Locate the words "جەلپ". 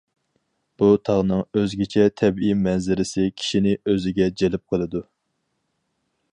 4.43-4.65